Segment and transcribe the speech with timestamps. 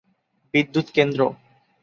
[0.53, 1.21] বিদ্যুৎ কেন্দ্র।